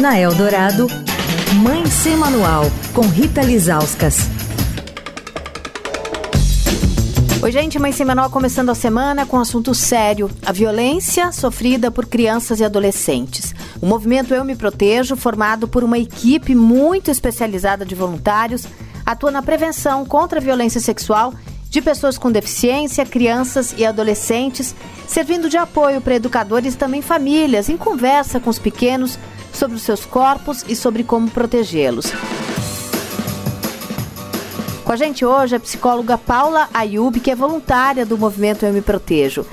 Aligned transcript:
Na 0.00 0.16
Eldorado, 0.16 0.86
Mãe 1.60 1.84
Sem 1.86 2.16
Manual, 2.16 2.62
com 2.94 3.00
Rita 3.00 3.42
Lizauskas. 3.42 4.28
Oi, 7.42 7.50
gente, 7.50 7.80
Mãe 7.80 7.90
Sem 7.90 8.06
Manual 8.06 8.30
começando 8.30 8.70
a 8.70 8.76
semana 8.76 9.26
com 9.26 9.36
um 9.36 9.40
assunto 9.40 9.74
sério: 9.74 10.30
a 10.46 10.52
violência 10.52 11.32
sofrida 11.32 11.90
por 11.90 12.06
crianças 12.06 12.60
e 12.60 12.64
adolescentes. 12.64 13.52
O 13.80 13.86
movimento 13.86 14.32
Eu 14.32 14.44
Me 14.44 14.54
Protejo, 14.54 15.16
formado 15.16 15.66
por 15.66 15.82
uma 15.82 15.98
equipe 15.98 16.54
muito 16.54 17.10
especializada 17.10 17.84
de 17.84 17.96
voluntários, 17.96 18.68
atua 19.04 19.32
na 19.32 19.42
prevenção 19.42 20.04
contra 20.04 20.38
a 20.38 20.42
violência 20.42 20.80
sexual 20.80 21.34
de 21.68 21.82
pessoas 21.82 22.16
com 22.16 22.30
deficiência, 22.30 23.04
crianças 23.04 23.74
e 23.76 23.84
adolescentes, 23.84 24.76
servindo 25.08 25.50
de 25.50 25.56
apoio 25.56 26.00
para 26.00 26.14
educadores 26.14 26.74
e 26.74 26.78
também 26.78 27.02
famílias, 27.02 27.68
em 27.68 27.76
conversa 27.76 28.38
com 28.38 28.48
os 28.48 28.60
pequenos 28.60 29.18
sobre 29.58 29.76
os 29.76 29.82
seus 29.82 30.06
corpos 30.06 30.64
e 30.68 30.76
sobre 30.76 31.02
como 31.02 31.28
protegê-los. 31.28 32.12
Com 34.84 34.92
a 34.92 34.96
gente 34.96 35.24
hoje 35.24 35.56
a 35.56 35.60
psicóloga 35.60 36.16
Paula 36.16 36.68
Ayub, 36.72 37.20
que 37.20 37.30
é 37.30 37.34
voluntária 37.34 38.06
do 38.06 38.16
movimento 38.16 38.64
Eu 38.64 38.72
Me 38.72 38.80
Protejo. 38.80 39.44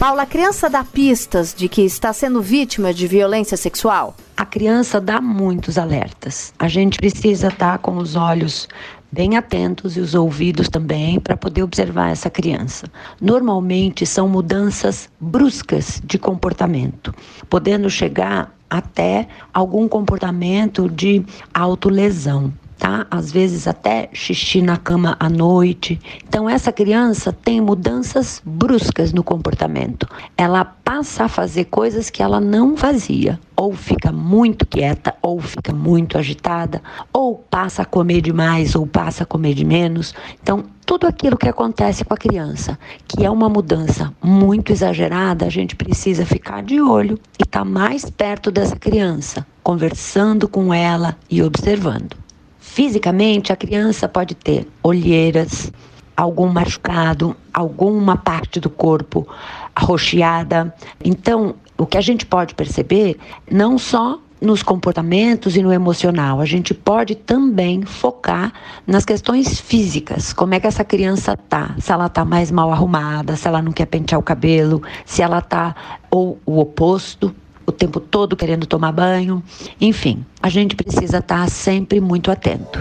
Paula, 0.00 0.22
a 0.22 0.26
criança 0.26 0.68
dá 0.70 0.82
pistas 0.82 1.54
de 1.54 1.68
que 1.68 1.82
está 1.82 2.12
sendo 2.12 2.40
vítima 2.40 2.92
de 2.92 3.06
violência 3.06 3.56
sexual? 3.56 4.16
A 4.36 4.46
criança 4.46 4.98
dá 4.98 5.20
muitos 5.20 5.76
alertas. 5.76 6.54
A 6.58 6.66
gente 6.66 6.96
precisa 6.96 7.48
estar 7.48 7.78
com 7.78 7.98
os 7.98 8.16
olhos 8.16 8.66
bem 9.12 9.36
atentos 9.36 9.96
e 9.96 10.00
os 10.00 10.14
ouvidos 10.14 10.68
também 10.68 11.20
para 11.20 11.36
poder 11.36 11.62
observar 11.62 12.10
essa 12.10 12.30
criança. 12.30 12.86
Normalmente 13.20 14.06
são 14.06 14.26
mudanças 14.26 15.08
bruscas 15.20 16.00
de 16.02 16.18
comportamento, 16.18 17.14
podendo 17.48 17.90
chegar 17.90 18.58
até 18.70 19.26
algum 19.52 19.88
comportamento 19.88 20.88
de 20.88 21.24
autolesão. 21.52 22.52
Tá? 22.78 23.06
Às 23.10 23.30
vezes 23.30 23.68
até 23.68 24.08
xixi 24.10 24.62
na 24.62 24.78
cama 24.78 25.14
à 25.20 25.28
noite. 25.28 26.00
Então 26.26 26.48
essa 26.48 26.72
criança 26.72 27.30
tem 27.30 27.60
mudanças 27.60 28.40
bruscas 28.42 29.12
no 29.12 29.22
comportamento. 29.22 30.08
Ela 30.34 30.64
passa 30.64 31.24
a 31.24 31.28
fazer 31.28 31.66
coisas 31.66 32.08
que 32.08 32.22
ela 32.22 32.40
não 32.40 32.78
fazia, 32.78 33.38
ou 33.54 33.74
fica 33.74 34.10
muito 34.10 34.64
quieta, 34.64 35.14
ou 35.20 35.38
fica 35.40 35.74
muito 35.74 36.16
agitada, 36.16 36.82
ou 37.12 37.36
passa 37.36 37.82
a 37.82 37.84
comer 37.84 38.22
demais, 38.22 38.74
ou 38.74 38.86
passa 38.86 39.24
a 39.24 39.26
comer 39.26 39.52
de 39.52 39.64
menos. 39.66 40.14
Então 40.42 40.64
tudo 40.90 41.06
aquilo 41.06 41.36
que 41.36 41.48
acontece 41.48 42.04
com 42.04 42.14
a 42.14 42.16
criança, 42.16 42.76
que 43.06 43.24
é 43.24 43.30
uma 43.30 43.48
mudança 43.48 44.12
muito 44.20 44.72
exagerada, 44.72 45.46
a 45.46 45.48
gente 45.48 45.76
precisa 45.76 46.26
ficar 46.26 46.64
de 46.64 46.80
olho 46.80 47.16
e 47.38 47.44
estar 47.44 47.60
tá 47.60 47.64
mais 47.64 48.10
perto 48.10 48.50
dessa 48.50 48.74
criança, 48.74 49.46
conversando 49.62 50.48
com 50.48 50.74
ela 50.74 51.16
e 51.30 51.44
observando. 51.44 52.16
Fisicamente, 52.58 53.52
a 53.52 53.56
criança 53.56 54.08
pode 54.08 54.34
ter 54.34 54.66
olheiras, 54.82 55.70
algum 56.16 56.48
machucado, 56.48 57.36
alguma 57.54 58.16
parte 58.16 58.58
do 58.58 58.68
corpo 58.68 59.28
arroxeada. 59.76 60.74
Então, 61.04 61.54
o 61.78 61.86
que 61.86 61.98
a 61.98 62.00
gente 62.00 62.26
pode 62.26 62.52
perceber, 62.56 63.16
não 63.48 63.78
só 63.78 64.18
nos 64.40 64.62
comportamentos 64.62 65.56
e 65.56 65.62
no 65.62 65.72
emocional. 65.72 66.40
A 66.40 66.46
gente 66.46 66.72
pode 66.72 67.14
também 67.14 67.82
focar 67.82 68.52
nas 68.86 69.04
questões 69.04 69.60
físicas. 69.60 70.32
Como 70.32 70.54
é 70.54 70.60
que 70.60 70.66
essa 70.66 70.84
criança 70.84 71.36
tá? 71.36 71.74
Se 71.78 71.92
ela 71.92 72.08
tá 72.08 72.24
mais 72.24 72.50
mal 72.50 72.72
arrumada, 72.72 73.36
se 73.36 73.46
ela 73.46 73.60
não 73.60 73.72
quer 73.72 73.86
pentear 73.86 74.18
o 74.18 74.24
cabelo, 74.24 74.82
se 75.04 75.22
ela 75.22 75.40
tá 75.40 75.74
ou 76.10 76.38
o 76.46 76.58
oposto, 76.58 77.34
o 77.66 77.72
tempo 77.72 78.00
todo 78.00 78.36
querendo 78.36 78.66
tomar 78.66 78.92
banho. 78.92 79.42
Enfim, 79.80 80.24
a 80.42 80.48
gente 80.48 80.74
precisa 80.74 81.18
estar 81.18 81.44
tá 81.44 81.48
sempre 81.48 82.00
muito 82.00 82.30
atento. 82.30 82.80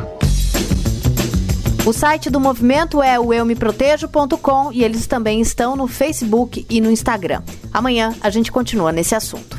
O 1.86 1.94
site 1.94 2.30
do 2.30 2.40
movimento 2.40 3.02
é 3.02 3.20
o 3.20 3.34
eumeprotejo.com 3.34 4.72
e 4.72 4.84
eles 4.84 5.08
também 5.08 5.42
estão 5.42 5.76
no 5.76 5.88
Facebook 5.88 6.66
e 6.70 6.82
no 6.82 6.92
Instagram. 6.92 7.42
Amanhã 7.74 8.14
a 8.22 8.30
gente 8.30 8.52
continua 8.52 8.92
nesse 8.92 9.16
assunto. 9.16 9.59